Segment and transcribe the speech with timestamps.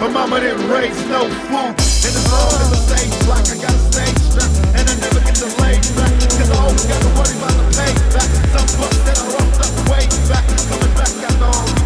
[0.00, 1.70] Her mama didn't raise no fool.
[1.72, 4.56] And as long as I stay black, I gotta stay strapped.
[4.76, 6.12] And I never get delayed back.
[6.36, 8.30] Cause I always gotta worry about the payback.
[8.52, 10.44] Some bucks that I lost up way back.
[10.68, 11.84] Coming back, I know I'm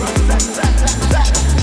[0.00, 0.14] right.
[0.28, 1.57] That, that, that, that.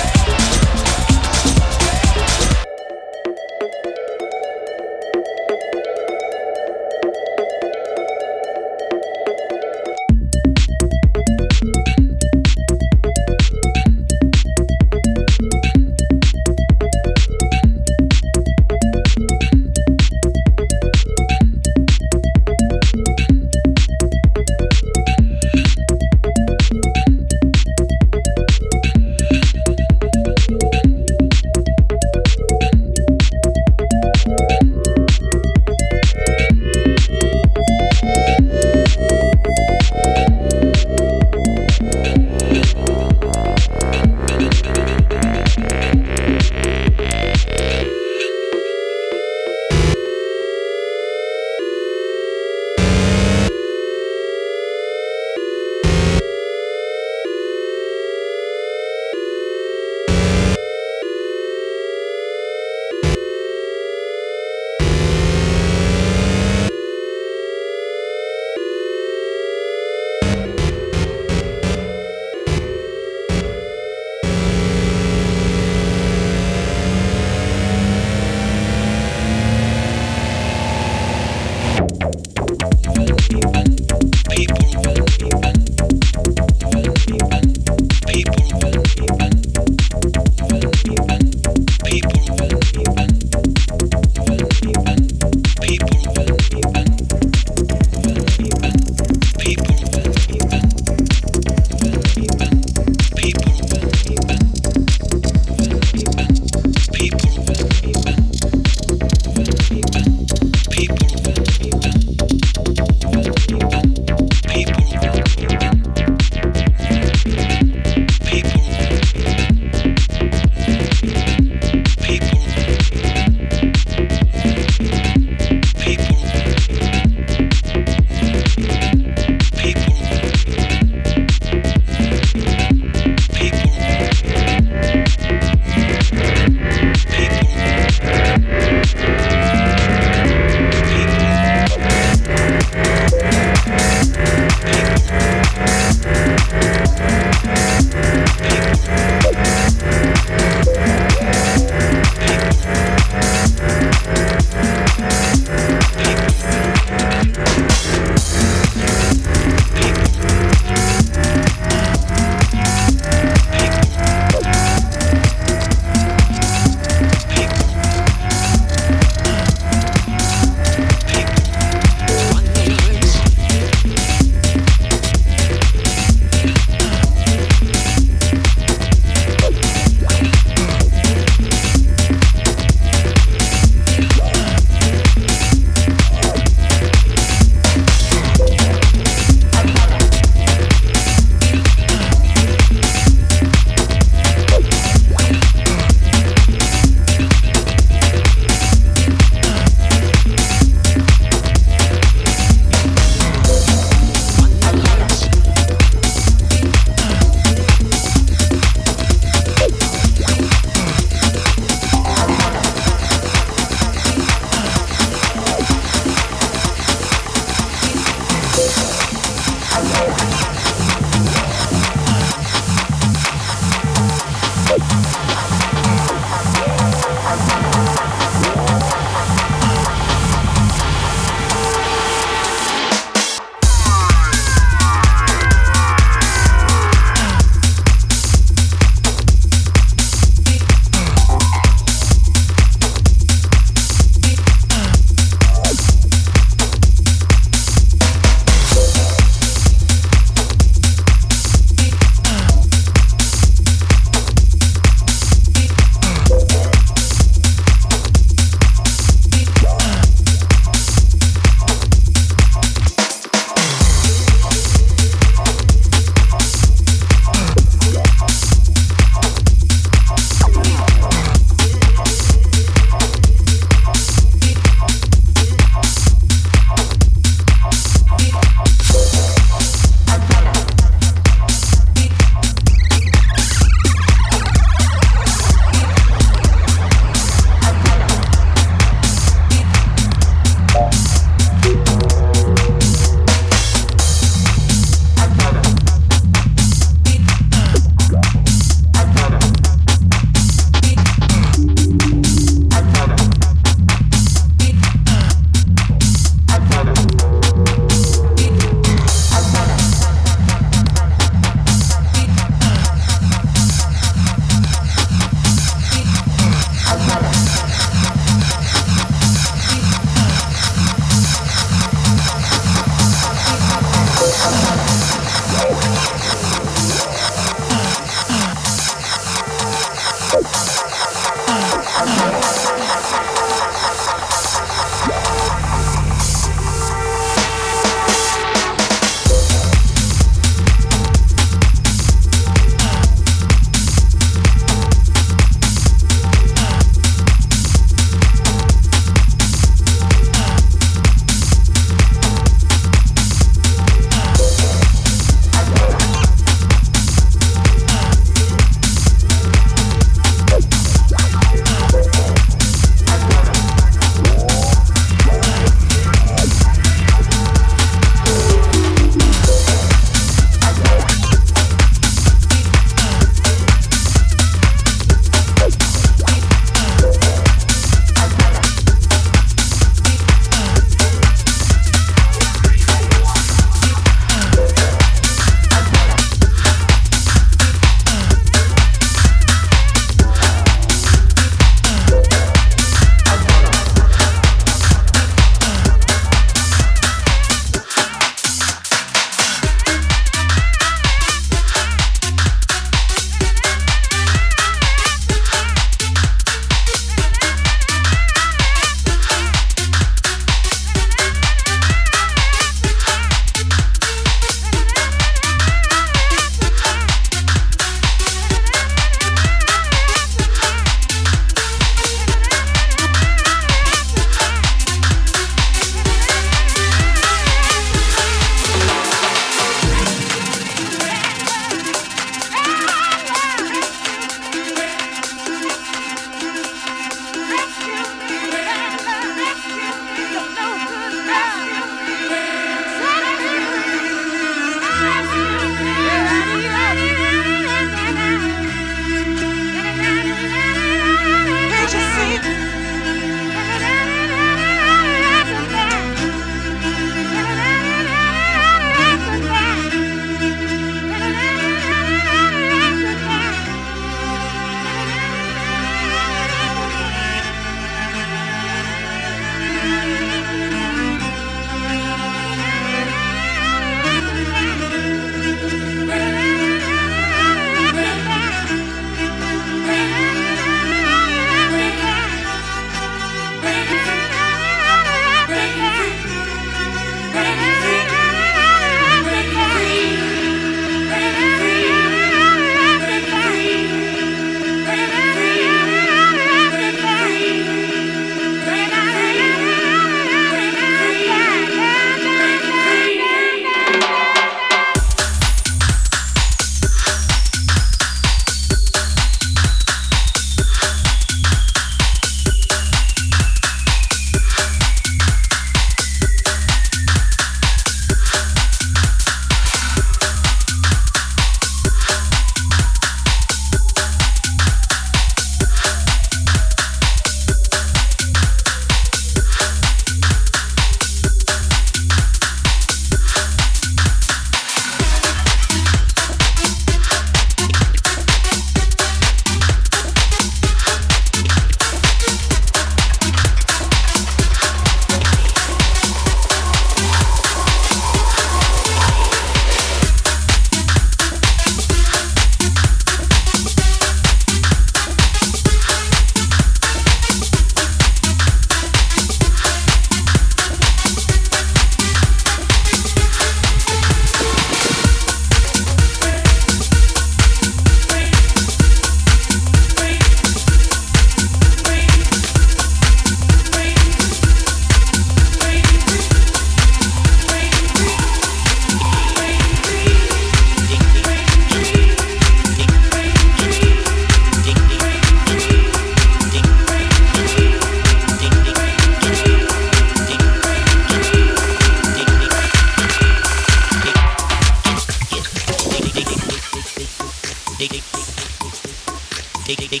[599.68, 600.00] dig dig dig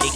[0.00, 0.15] dig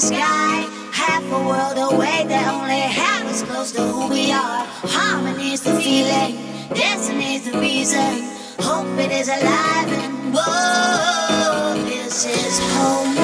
[0.00, 0.60] the sky.
[0.92, 4.64] Half a world away that only half is close to who we are.
[4.94, 6.36] Harmony's the feeling,
[6.74, 8.10] destiny is the reason.
[8.60, 13.17] Hope it is alive and whoa, this is home.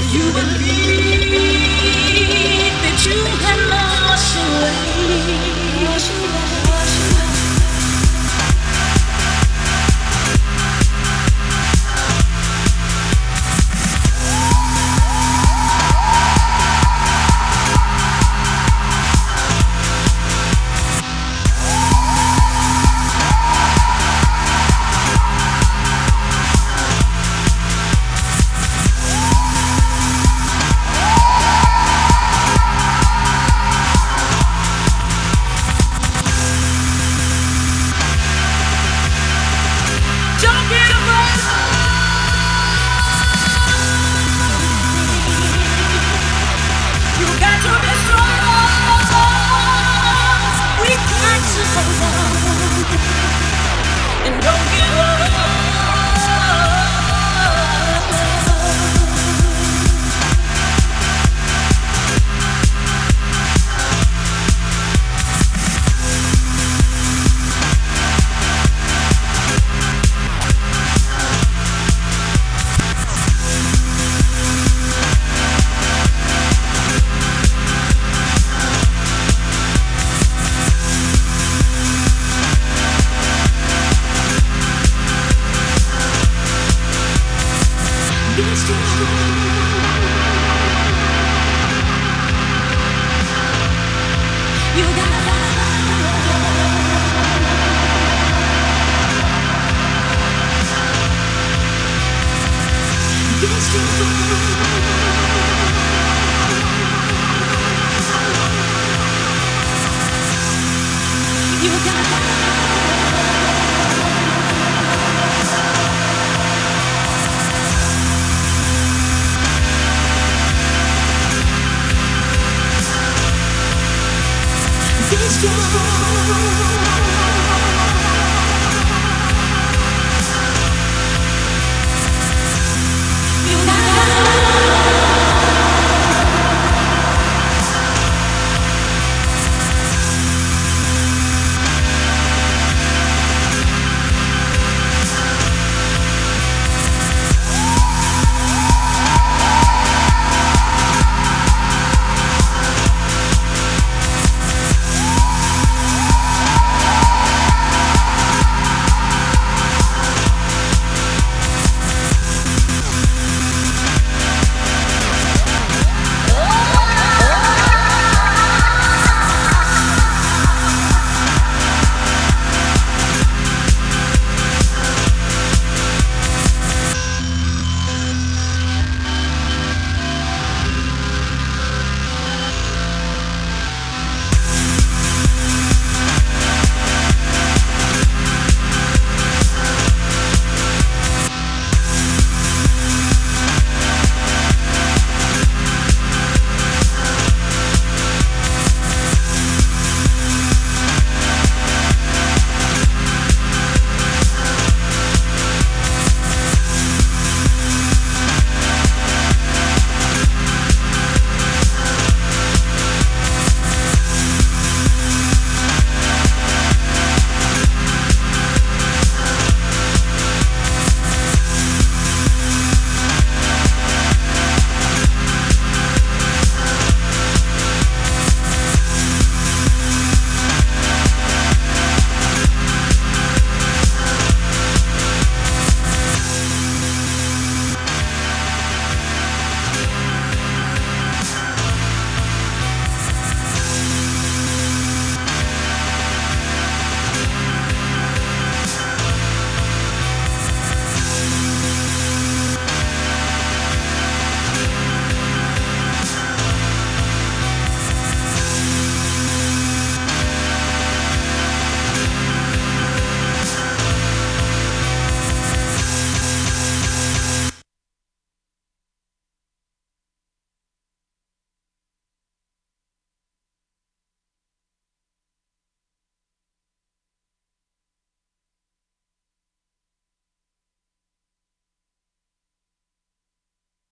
[0.00, 0.52] Strong.